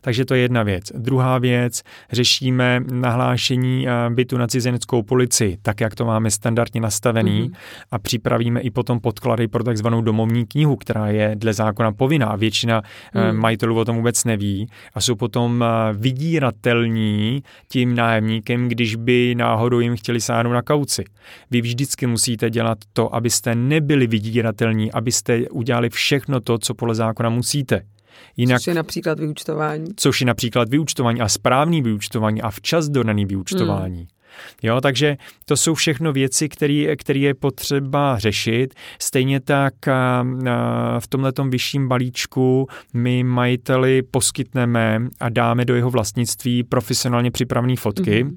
Takže 0.00 0.24
to 0.24 0.34
je 0.34 0.40
jedna 0.40 0.62
věc. 0.62 0.84
Druhá 0.94 1.38
věc, 1.38 1.82
řešíme 2.12 2.80
nahlášení 2.92 3.88
eh, 3.88 4.10
bytu 4.10 4.38
na 4.38 4.46
cizineckou 4.46 5.02
policii, 5.02 5.56
tak 5.62 5.80
jak 5.80 5.94
to 5.94 6.04
máme 6.04 6.30
standardně 6.30 6.80
nastavený 6.80 7.42
mm-hmm. 7.42 7.56
a 7.90 7.98
připravíme 7.98 8.60
i 8.60 8.70
potom 8.70 9.00
podklady 9.00 9.48
pro 9.48 9.64
takzvanou 9.64 10.00
domovní 10.00 10.46
knihu, 10.46 10.76
která 10.76 11.08
je 11.08 11.32
dle 11.34 11.52
zákona 11.52 11.92
povinná. 11.92 12.36
Většina 12.36 12.82
mm. 13.14 13.36
majitelů 13.36 13.78
o 13.78 13.84
tom 13.84 13.96
vůbec 13.96 14.24
neví 14.24 14.66
a 14.94 15.00
jsou 15.00 15.14
potom 15.14 15.64
eh, 15.64 15.92
vydíratelní 15.92 17.42
tím 17.68 17.94
nájemníkem, 17.94 18.68
když 18.68 18.96
by 18.96 19.34
náhodou 19.34 19.80
jim 19.80 19.96
chtěli 19.96 20.20
sáhnout 20.20 20.52
na 20.52 20.62
kauci. 20.62 21.04
Vy 21.50 21.60
vždycky 21.60 22.06
musíte 22.06 22.50
dělat 22.50 22.78
to, 22.92 23.14
abyste 23.14 23.54
nebyli 23.54 24.06
vydíratelní, 24.06 24.92
abyste 24.92 25.48
udělali 25.48 25.90
všechno 25.90 26.40
to, 26.40 26.58
co 26.58 26.74
podle 26.74 26.94
zákona 26.94 27.28
musíte. 27.30 27.82
Jinak, 28.36 28.60
což 28.60 28.66
je 28.66 28.74
například 28.74 29.20
vyučtování. 29.20 29.86
Což 29.96 30.20
je 30.20 30.26
například 30.26 30.68
vyučtování 30.68 31.20
a 31.20 31.28
správný 31.28 31.82
vyučtování 31.82 32.42
a 32.42 32.50
včas 32.50 32.88
dodaný 32.88 33.26
vyučtování. 33.26 33.98
Hmm. 33.98 34.06
Jo, 34.62 34.80
takže 34.80 35.16
to 35.44 35.56
jsou 35.56 35.74
všechno 35.74 36.12
věci, 36.12 36.48
které 36.48 37.18
je 37.18 37.34
potřeba 37.34 38.18
řešit. 38.18 38.74
Stejně 38.98 39.40
tak 39.40 39.88
a, 39.88 40.26
a, 40.50 41.00
v 41.00 41.06
tomhletom 41.06 41.50
vyšším 41.50 41.88
balíčku 41.88 42.68
my 42.94 43.24
majiteli 43.24 44.02
poskytneme 44.02 45.00
a 45.20 45.28
dáme 45.28 45.64
do 45.64 45.74
jeho 45.74 45.90
vlastnictví 45.90 46.64
profesionálně 46.64 47.30
připravené 47.30 47.76
fotky. 47.76 48.24
Mm-hmm. 48.24 48.36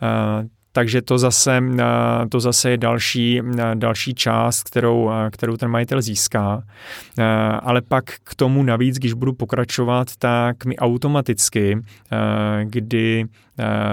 A, 0.00 0.44
takže 0.76 1.02
to 1.02 1.18
zase, 1.18 1.62
eh, 1.78 1.82
to 2.28 2.40
zase 2.40 2.70
je 2.70 2.76
další, 2.76 3.40
eh, 3.40 3.74
další 3.74 4.14
část, 4.14 4.62
kterou, 4.62 5.10
eh, 5.10 5.30
kterou 5.30 5.56
ten 5.56 5.70
majitel 5.70 6.02
získá. 6.02 6.62
Ale 7.62 7.82
pak 7.82 8.04
k 8.04 8.34
tomu 8.34 8.62
navíc, 8.62 8.96
když 8.98 9.12
budu 9.12 9.32
pokračovat, 9.32 10.08
tak 10.18 10.64
mi 10.64 10.76
automaticky, 10.76 11.78
kdy 12.64 13.24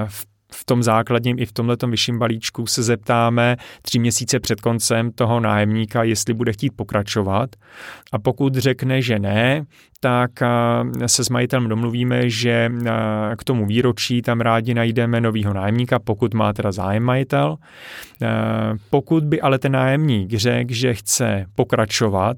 v 0.07 0.25
v 0.53 0.65
tom 0.65 0.83
základním 0.83 1.39
i 1.39 1.45
v 1.45 1.51
tomto 1.51 1.87
vyšším 1.87 2.19
balíčku 2.19 2.67
se 2.67 2.83
zeptáme 2.83 3.57
tři 3.81 3.99
měsíce 3.99 4.39
před 4.39 4.61
koncem 4.61 5.11
toho 5.11 5.39
nájemníka, 5.39 6.03
jestli 6.03 6.33
bude 6.33 6.53
chtít 6.53 6.73
pokračovat. 6.75 7.49
A 8.11 8.19
pokud 8.19 8.55
řekne, 8.55 9.01
že 9.01 9.19
ne, 9.19 9.65
tak 9.99 10.31
se 11.05 11.23
s 11.23 11.29
majitelem 11.29 11.69
domluvíme, 11.69 12.29
že 12.29 12.71
k 13.37 13.43
tomu 13.43 13.65
výročí 13.65 14.21
tam 14.21 14.41
rádi 14.41 14.73
najdeme 14.73 15.21
novýho 15.21 15.53
nájemníka, 15.53 15.99
pokud 15.99 16.33
má 16.33 16.53
teda 16.53 16.71
zájem 16.71 17.03
majitel. 17.03 17.57
Pokud 18.89 19.23
by 19.23 19.41
ale 19.41 19.59
ten 19.59 19.71
nájemník 19.71 20.33
řekl, 20.33 20.73
že 20.73 20.93
chce 20.93 21.45
pokračovat, 21.55 22.37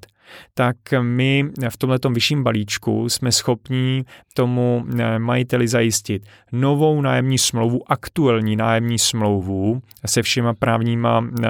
tak 0.54 0.78
my 1.02 1.50
v 1.70 1.78
tomto 1.78 2.10
vyšším 2.10 2.44
balíčku 2.44 3.10
jsme 3.10 3.32
schopni 3.32 4.06
tomu 4.34 4.86
eh, 5.00 5.20
majiteli 5.20 5.68
zajistit 5.68 6.24
novou 6.52 7.02
nájemní 7.02 7.38
smlouvu, 7.38 7.92
aktuální 7.92 8.56
nájemní 8.56 9.00
smlouvu 9.00 9.82
se 10.06 10.22
všema 10.22 10.54
právníma 10.54 11.28
eh, 11.44 11.48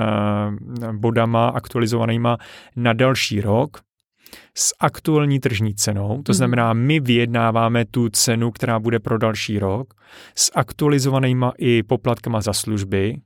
bodama 0.92 1.48
aktualizovanýma 1.48 2.38
na 2.76 2.94
další 2.94 3.42
rok, 3.42 3.78
s 4.58 4.76
aktuální 4.80 5.40
tržní 5.40 5.76
cenou, 5.76 6.08
to 6.08 6.32
mhm. 6.32 6.34
znamená, 6.34 6.74
my 6.74 7.00
vyjednáváme 7.00 7.86
tu 7.86 8.10
cenu, 8.10 8.52
která 8.52 8.80
bude 8.80 9.00
pro 9.00 9.18
další 9.18 9.60
rok, 9.60 9.94
s 10.36 10.52
aktualizovanýma 10.56 11.54
i 11.58 11.84
poplatkama 11.84 12.42
za 12.42 12.54
služby 12.54 13.18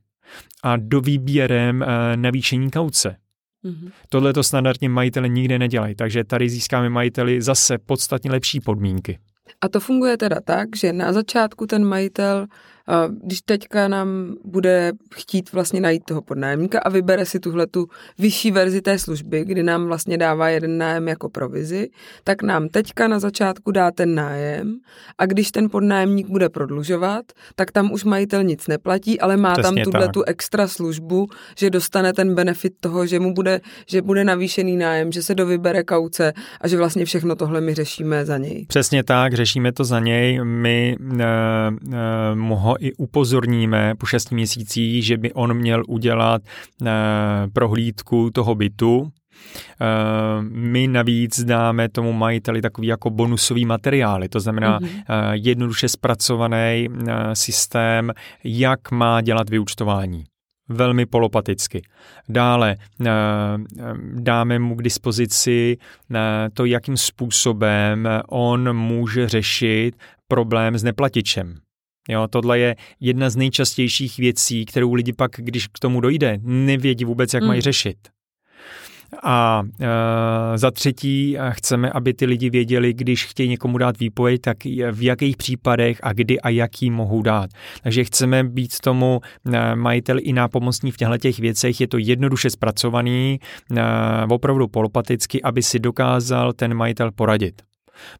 a 0.62 0.76
do 0.76 1.00
výběrem 1.00 1.82
eh, 1.82 2.16
navýšení 2.16 2.70
kauce. 2.70 3.16
Mm-hmm. 3.64 3.90
Tohle 4.08 4.32
to 4.32 4.42
standardně 4.42 4.88
majitele 4.88 5.28
nikde 5.28 5.58
nedělají, 5.58 5.94
takže 5.94 6.24
tady 6.24 6.48
získáme 6.48 6.88
majiteli 6.88 7.42
zase 7.42 7.78
podstatně 7.78 8.30
lepší 8.30 8.60
podmínky. 8.60 9.18
A 9.60 9.68
to 9.68 9.80
funguje 9.80 10.16
teda 10.16 10.36
tak, 10.44 10.68
že 10.76 10.92
na 10.92 11.12
začátku 11.12 11.66
ten 11.66 11.84
majitel 11.84 12.46
když 13.22 13.40
teďka 13.40 13.88
nám 13.88 14.34
bude 14.44 14.92
chtít 15.14 15.52
vlastně 15.52 15.80
najít 15.80 16.04
toho 16.04 16.22
podnájemníka 16.22 16.80
a 16.80 16.88
vybere 16.88 17.26
si 17.26 17.40
tuhle 17.40 17.66
tu 17.66 17.86
vyšší 18.18 18.50
verzi 18.50 18.82
té 18.82 18.98
služby, 18.98 19.44
kdy 19.44 19.62
nám 19.62 19.86
vlastně 19.86 20.18
dává 20.18 20.48
jeden 20.48 20.78
nájem 20.78 21.08
jako 21.08 21.28
provizi, 21.28 21.90
tak 22.24 22.42
nám 22.42 22.68
teďka 22.68 23.08
na 23.08 23.18
začátku 23.18 23.70
dá 23.70 23.90
ten 23.90 24.14
nájem 24.14 24.78
a 25.18 25.26
když 25.26 25.50
ten 25.50 25.70
podnájemník 25.70 26.28
bude 26.28 26.48
prodlužovat, 26.48 27.24
tak 27.54 27.72
tam 27.72 27.92
už 27.92 28.04
majitel 28.04 28.42
nic 28.42 28.66
neplatí, 28.66 29.20
ale 29.20 29.36
má 29.36 29.52
Přesně 29.52 29.84
tam 29.84 29.92
tuhle 29.92 30.08
tu 30.08 30.22
extra 30.22 30.68
službu, 30.68 31.26
že 31.56 31.70
dostane 31.70 32.12
ten 32.12 32.34
benefit 32.34 32.72
toho, 32.80 33.06
že 33.06 33.20
mu 33.20 33.34
bude, 33.34 33.60
že 33.86 34.02
bude 34.02 34.24
navýšený 34.24 34.76
nájem, 34.76 35.12
že 35.12 35.22
se 35.22 35.34
dovybere 35.34 35.84
kauce 35.84 36.32
a 36.60 36.68
že 36.68 36.76
vlastně 36.76 37.04
všechno 37.04 37.36
tohle 37.36 37.60
my 37.60 37.74
řešíme 37.74 38.24
za 38.24 38.38
něj. 38.38 38.66
Přesně 38.68 39.04
tak, 39.04 39.34
řešíme 39.34 39.72
to 39.72 39.84
za 39.84 40.00
něj. 40.00 40.40
My 40.44 40.96
uh, 41.00 41.16
uh, 41.88 42.69
ho 42.70 42.76
i 42.84 42.92
upozorníme 42.92 43.94
po 43.98 44.06
šesti 44.06 44.34
měsících, 44.34 45.06
že 45.06 45.16
by 45.16 45.32
on 45.32 45.54
měl 45.54 45.82
udělat 45.88 46.42
uh, 46.82 46.88
prohlídku 47.52 48.30
toho 48.30 48.54
bytu, 48.54 49.12
Uh, 49.80 50.44
my 50.48 50.88
navíc 50.88 51.44
dáme 51.44 51.88
tomu 51.88 52.12
majiteli 52.12 52.62
takový 52.62 52.86
jako 52.86 53.10
bonusový 53.10 53.64
materiály, 53.64 54.28
to 54.28 54.40
znamená 54.40 54.80
mm-hmm. 54.80 54.86
uh, 54.86 55.32
jednoduše 55.32 55.88
zpracovaný 55.88 56.88
systém, 57.32 58.12
jak 58.44 58.90
má 58.90 59.20
dělat 59.20 59.50
vyučtování 59.50 60.24
velmi 60.68 61.06
polopaticky. 61.06 61.82
Dále 62.28 62.76
dáme 64.14 64.58
mu 64.58 64.74
k 64.74 64.82
dispozici 64.82 65.76
to, 66.54 66.64
jakým 66.64 66.96
způsobem 66.96 68.08
on 68.28 68.76
může 68.76 69.28
řešit 69.28 69.96
problém 70.28 70.78
s 70.78 70.82
neplatičem. 70.82 71.58
Jo, 72.08 72.28
tohle 72.30 72.58
je 72.58 72.76
jedna 73.00 73.30
z 73.30 73.36
nejčastějších 73.36 74.18
věcí, 74.18 74.66
kterou 74.66 74.94
lidi 74.94 75.12
pak, 75.12 75.30
když 75.36 75.66
k 75.66 75.78
tomu 75.78 76.00
dojde, 76.00 76.38
nevědí 76.42 77.04
vůbec, 77.04 77.34
jak 77.34 77.42
hmm. 77.42 77.48
mají 77.48 77.60
řešit. 77.60 77.96
A 79.22 79.62
e, 79.80 80.58
za 80.58 80.70
třetí 80.70 81.36
chceme, 81.50 81.90
aby 81.90 82.14
ty 82.14 82.26
lidi 82.26 82.50
věděli, 82.50 82.92
když 82.92 83.26
chtějí 83.26 83.48
někomu 83.48 83.78
dát 83.78 83.98
výpověď, 83.98 84.40
tak 84.40 84.56
v 84.92 85.02
jakých 85.02 85.36
případech 85.36 85.98
a 86.02 86.12
kdy 86.12 86.40
a 86.40 86.48
jaký 86.48 86.90
mohou 86.90 87.22
dát. 87.22 87.50
Takže 87.82 88.04
chceme 88.04 88.44
být 88.44 88.80
tomu 88.80 89.20
e, 89.52 89.76
majitel 89.76 90.16
i 90.20 90.32
nápomocní 90.32 90.90
v 90.90 90.96
těchto 90.96 91.18
těch 91.18 91.38
věcech. 91.38 91.80
Je 91.80 91.88
to 91.88 91.98
jednoduše 91.98 92.50
zpracovaný, 92.50 93.40
e, 93.76 93.82
opravdu 94.28 94.68
polopaticky, 94.68 95.42
aby 95.42 95.62
si 95.62 95.78
dokázal 95.78 96.52
ten 96.52 96.74
majitel 96.74 97.10
poradit. 97.12 97.69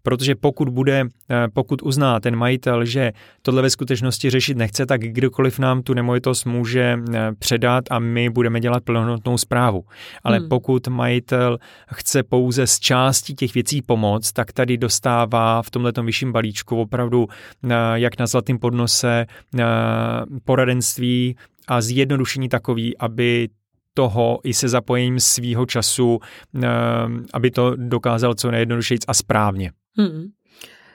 Protože 0.03 0.35
pokud 0.35 0.69
bude, 0.69 1.05
eh, 1.31 1.47
pokud 1.53 1.83
uzná 1.83 2.21
ten 2.21 2.37
majitel, 2.37 2.85
že 2.85 3.13
tohle 3.43 3.63
ve 3.63 3.71
skutečnosti 3.71 4.31
řešit 4.31 4.57
nechce, 4.57 4.87
tak 4.87 5.01
kdokoliv 5.01 5.59
nám 5.59 5.83
tu 5.83 5.95
nemovitost 5.95 6.45
může 6.45 6.99
eh, 7.15 7.33
předat 7.39 7.85
a 7.91 7.99
my 7.99 8.31
budeme 8.31 8.61
dělat 8.61 8.85
plnohodnotnou 8.85 9.39
zprávu. 9.39 9.85
Ale 10.25 10.39
hmm. 10.39 10.49
pokud 10.49 10.89
majitel 10.89 11.59
chce 11.95 12.23
pouze 12.23 12.67
z 12.67 12.79
části 12.81 13.35
těch 13.35 13.55
věcí 13.55 13.83
pomoct, 13.83 14.33
tak 14.33 14.53
tady 14.53 14.79
dostává 14.79 15.63
v 15.63 15.71
tomhle 15.71 15.93
vyšším 16.03 16.33
balíčku 16.33 16.81
opravdu 16.81 17.27
eh, 17.65 17.69
jak 17.95 18.19
na 18.19 18.27
zlatém 18.27 18.59
podnose 18.59 19.27
poradenství 20.45 21.37
a 21.69 21.81
zjednodušení 21.81 22.49
takový, 22.49 22.99
aby 22.99 23.49
toho 24.00 24.40
i 24.45 24.54
se 24.54 24.69
zapojením 24.69 25.21
svýho 25.21 25.66
času, 25.66 26.19
ehm, 26.54 27.26
aby 27.33 27.50
to 27.50 27.76
dokázal 27.76 28.35
co 28.35 28.50
nejjednodušeji 28.50 28.99
a 29.09 29.14
správně. 29.14 29.73
Hmm. 29.97 30.25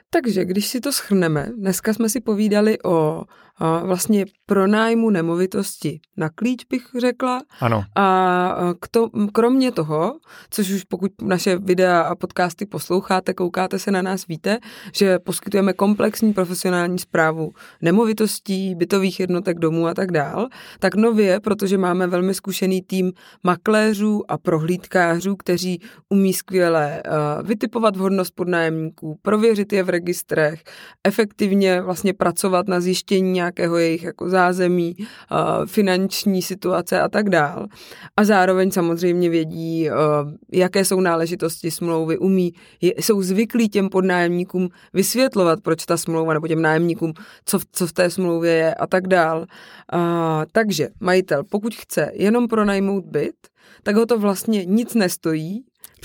Takže 0.09 0.45
když 0.45 0.67
si 0.67 0.79
to 0.79 0.91
schrneme, 0.91 1.50
dneska 1.57 1.93
jsme 1.93 2.09
si 2.09 2.21
povídali 2.21 2.77
o 2.83 3.24
vlastně 3.59 4.25
pronájmu 4.45 5.09
nemovitosti 5.09 6.00
na 6.17 6.29
klíč, 6.29 6.65
bych 6.69 6.88
řekla. 7.00 7.41
Ano. 7.59 7.83
A 7.95 8.57
k 8.79 8.88
to, 8.88 9.09
kromě 9.33 9.71
toho, 9.71 10.19
což 10.50 10.71
už 10.71 10.83
pokud 10.83 11.12
naše 11.21 11.57
videa 11.57 12.01
a 12.01 12.15
podcasty 12.15 12.65
posloucháte, 12.65 13.33
koukáte 13.33 13.79
se 13.79 13.91
na 13.91 14.01
nás, 14.01 14.27
víte, 14.27 14.59
že 14.93 15.19
poskytujeme 15.19 15.74
komplexní 15.74 16.33
profesionální 16.33 17.00
zprávu 17.00 17.51
nemovitostí, 17.81 18.75
bytových 18.75 19.19
jednotek 19.19 19.59
domů 19.59 19.88
a 19.88 19.93
tak 19.93 20.12
dál, 20.12 20.47
tak 20.79 20.95
nově, 20.95 21.39
protože 21.39 21.77
máme 21.77 22.07
velmi 22.07 22.33
zkušený 22.33 22.81
tým 22.81 23.12
makléřů 23.43 24.31
a 24.31 24.38
prohlídkářů, 24.38 25.35
kteří 25.35 25.81
umí 26.09 26.33
skvěle 26.33 27.03
uh, 27.05 27.47
vytipovat 27.47 27.95
vhodnost 27.95 28.35
podnájemníků, 28.35 29.19
prověřit 29.21 29.74
je 29.74 29.83
v 29.83 29.89
registrech, 29.89 30.63
efektivně 31.03 31.81
vlastně 31.81 32.13
pracovat 32.13 32.67
na 32.67 32.79
zjištění 32.79 33.44
nějakého 33.45 33.77
jejich 33.77 34.03
jako 34.03 34.29
zázemí, 34.29 34.95
finanční 35.65 36.41
situace 36.41 37.01
a 37.01 37.09
tak 37.09 37.29
dál. 37.29 37.67
A 38.17 38.23
zároveň 38.23 38.71
samozřejmě 38.71 39.29
vědí, 39.29 39.89
jaké 40.51 40.85
jsou 40.85 40.99
náležitosti 40.99 41.71
smlouvy, 41.71 42.17
umí, 42.17 42.53
jsou 42.81 43.21
zvyklí 43.21 43.69
těm 43.69 43.89
podnájemníkům 43.89 44.69
vysvětlovat, 44.93 45.59
proč 45.61 45.85
ta 45.85 45.97
smlouva, 45.97 46.33
nebo 46.33 46.47
těm 46.47 46.61
nájemníkům, 46.61 47.13
co, 47.45 47.59
co 47.71 47.87
v 47.87 47.93
té 47.93 48.09
smlouvě 48.09 48.51
je 48.51 48.73
a 48.73 48.87
tak 48.87 49.07
dál. 49.07 49.45
Takže 50.51 50.89
majitel, 50.99 51.43
pokud 51.43 51.75
chce 51.75 52.11
jenom 52.13 52.47
pronajmout 52.47 53.05
byt, 53.05 53.35
tak 53.83 53.95
ho 53.95 54.05
to 54.05 54.19
vlastně 54.19 54.65
nic 54.65 54.93
nestojí, 54.93 55.63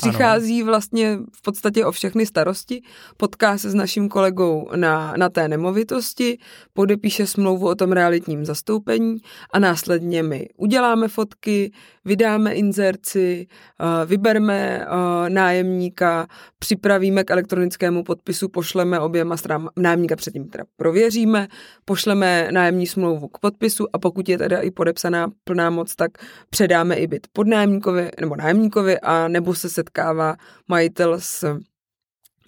Přichází 0.09 0.61
ano. 0.61 0.67
vlastně 0.67 1.19
v 1.33 1.43
podstatě 1.43 1.85
o 1.85 1.93
všechny 1.93 2.27
starosti, 2.27 2.83
potká 3.17 3.59
se 3.59 3.71
s 3.71 3.75
naším 3.75 4.09
kolegou 4.09 4.69
na, 4.77 5.15
na 5.17 5.29
té 5.29 5.49
nemovitosti, 5.49 6.39
podepíše 6.73 7.27
smlouvu 7.27 7.69
o 7.69 7.75
tom 7.75 7.93
realitním 7.93 8.45
zastoupení 8.45 9.17
a 9.53 9.59
následně 9.59 10.23
my 10.23 10.49
uděláme 10.57 11.09
fotky, 11.09 11.73
vydáme 12.05 12.55
inzerci, 12.55 13.47
eh, 13.81 14.07
vybereme 14.07 14.87
eh, 14.87 15.31
nájemníka, 15.31 16.27
připravíme 16.59 17.25
k 17.25 17.31
elektronickému 17.31 18.05
podpisu, 18.05 18.49
pošleme 18.49 19.01
oběma 19.01 19.37
stranám, 19.37 19.69
nájemníka 19.77 20.17
předtím 20.17 20.49
teda 20.49 20.65
prověříme, 20.77 21.49
pošleme 21.85 22.49
nájemní 22.53 22.87
smlouvu 22.87 23.29
k 23.29 23.39
podpisu 23.39 23.87
a 23.93 23.99
pokud 23.99 24.29
je 24.29 24.39
teda 24.39 24.61
i 24.61 24.71
podepsaná 24.71 25.29
plná 25.45 25.71
moc, 25.71 25.97
tak 25.97 26.11
předáme 26.51 26.95
i 26.95 27.07
byt 27.07 27.27
podnájemníkovi 27.33 28.11
nebo 28.21 28.37
nájemníkovi 28.37 29.01
a 29.01 29.29
nebo 29.29 29.55
se 29.55 29.69
setkává 29.91 30.37
majitel 30.69 31.21
s 31.21 31.59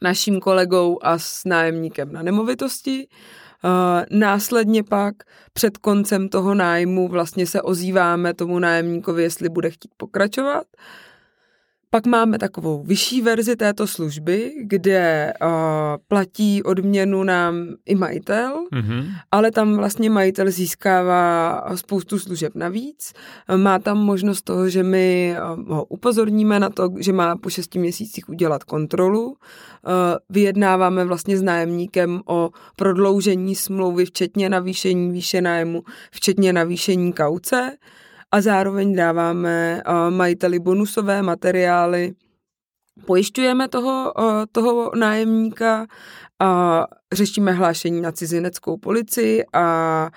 naším 0.02 0.40
kolegou 0.40 0.98
a 1.02 1.18
s 1.18 1.44
nájemníkem 1.44 2.12
na 2.12 2.22
nemovitosti. 2.22 3.08
Uh, 3.64 4.18
následně 4.18 4.82
pak 4.82 5.14
před 5.52 5.78
koncem 5.78 6.28
toho 6.28 6.54
nájmu 6.54 7.08
vlastně 7.08 7.46
se 7.46 7.62
ozýváme 7.62 8.34
tomu 8.34 8.58
nájemníkovi, 8.58 9.22
jestli 9.22 9.48
bude 9.48 9.70
chtít 9.70 9.90
pokračovat. 9.96 10.66
Pak 11.94 12.06
máme 12.06 12.38
takovou 12.38 12.82
vyšší 12.82 13.22
verzi 13.22 13.56
této 13.56 13.86
služby, 13.86 14.52
kde 14.62 15.32
uh, 15.42 15.48
platí 16.08 16.62
odměnu 16.62 17.24
nám 17.24 17.54
i 17.86 17.94
majitel, 17.94 18.64
mm-hmm. 18.72 19.06
ale 19.30 19.50
tam 19.50 19.76
vlastně 19.76 20.10
majitel 20.10 20.50
získává 20.50 21.62
spoustu 21.74 22.18
služeb 22.18 22.54
navíc. 22.54 23.12
Má 23.56 23.78
tam 23.78 23.98
možnost 23.98 24.42
toho, 24.42 24.68
že 24.68 24.82
my 24.82 25.34
uh, 25.58 25.68
ho 25.68 25.84
upozorníme 25.84 26.60
na 26.60 26.70
to, 26.70 26.88
že 26.98 27.12
má 27.12 27.36
po 27.36 27.50
šesti 27.50 27.78
měsících 27.78 28.28
udělat 28.28 28.64
kontrolu. 28.64 29.26
Uh, 29.26 29.36
vyjednáváme 30.30 31.04
vlastně 31.04 31.38
s 31.38 31.42
nájemníkem 31.42 32.20
o 32.26 32.50
prodloužení 32.76 33.54
smlouvy, 33.54 34.04
včetně 34.04 34.48
navýšení 34.48 35.12
výše 35.12 35.40
nájmu, 35.40 35.82
včetně 36.10 36.52
navýšení 36.52 37.12
kauce 37.12 37.76
a 38.32 38.40
zároveň 38.40 38.96
dáváme 38.96 39.82
majiteli 40.10 40.58
bonusové 40.58 41.22
materiály, 41.22 42.12
pojišťujeme 43.06 43.68
toho, 43.68 44.12
toho 44.52 44.90
nájemníka 44.96 45.86
a 46.40 46.84
řešíme 47.12 47.52
hlášení 47.52 48.00
na 48.00 48.12
cizineckou 48.12 48.76
policii 48.76 49.44
a 49.52 50.10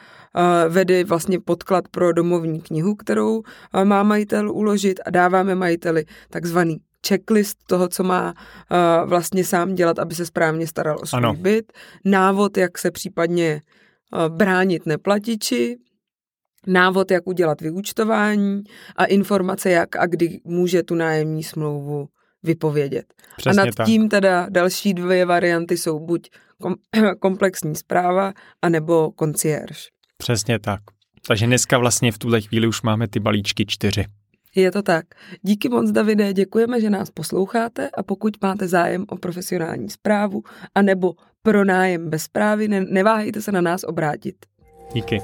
vede 0.70 1.04
vlastně 1.04 1.40
podklad 1.40 1.88
pro 1.88 2.14
domovní 2.14 2.62
knihu, 2.62 2.96
kterou 2.96 3.42
má 3.84 4.04
majitel 4.04 4.52
uložit 4.52 5.00
a 5.06 5.10
dáváme 5.10 5.56
majiteli 5.56 6.06
takzvaný 6.30 6.78
checklist 7.08 7.58
toho, 7.68 7.88
co 7.88 8.04
má 8.04 8.34
vlastně 9.06 9.46
sám 9.46 9.76
dělat, 9.76 10.00
aby 10.00 10.16
se 10.16 10.26
správně 10.26 10.68
staral 10.68 10.98
o 11.02 11.06
svůj 11.06 11.18
ano. 11.18 11.34
byt, 11.34 11.74
návod, 12.06 12.58
jak 12.58 12.78
se 12.78 12.92
případně 12.92 13.62
bránit 14.30 14.86
neplatiči, 14.86 15.78
návod, 16.68 17.12
jak 17.12 17.28
udělat 17.28 17.62
vyúčtování 17.62 18.64
a 18.96 19.06
informace, 19.06 19.70
jak 19.70 19.96
a 19.96 20.06
kdy 20.06 20.40
může 20.44 20.84
tu 20.84 20.96
nájemní 20.96 21.44
smlouvu 21.44 22.08
vypovědět. 22.44 23.06
Přesně 23.38 23.62
a 23.62 23.66
nad 23.66 23.76
tak. 23.76 23.86
tím 23.86 24.10
teda 24.10 24.48
další 24.50 24.94
dvě 24.94 25.26
varianty 25.26 25.78
jsou 25.78 26.00
buď 26.00 26.30
kom- 26.62 26.76
komplexní 27.20 27.76
zpráva, 27.76 28.34
anebo 28.62 29.12
konciérž. 29.12 29.88
Přesně 30.18 30.60
tak. 30.60 30.80
Takže 31.28 31.46
dneska 31.46 31.78
vlastně 31.78 32.12
v 32.12 32.18
tuhle 32.18 32.42
chvíli 32.42 32.68
už 32.68 32.82
máme 32.82 33.08
ty 33.08 33.20
balíčky 33.20 33.66
čtyři. 33.66 34.06
Je 34.56 34.72
to 34.72 34.82
tak. 34.82 35.06
Díky 35.42 35.70
moc, 35.70 35.92
Davide, 35.92 36.34
děkujeme, 36.34 36.82
že 36.82 36.90
nás 36.90 37.12
posloucháte 37.12 37.90
a 37.90 38.04
pokud 38.04 38.34
máte 38.42 38.68
zájem 38.68 39.06
o 39.08 39.18
profesionální 39.18 39.90
zprávu 39.90 40.44
anebo 40.76 41.14
pro 41.42 41.66
nájem 41.66 42.10
bez 42.10 42.24
zprávy, 42.24 42.68
ne- 42.68 42.86
neváhejte 42.90 43.42
se 43.42 43.52
na 43.52 43.62
nás 43.62 43.84
obrátit. 43.84 44.36
Díky. 44.94 45.22